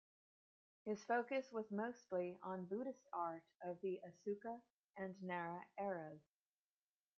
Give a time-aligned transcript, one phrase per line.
[0.83, 4.59] His focus was mostly on Buddhist art of the Asuka
[4.97, 6.23] and Nara eras.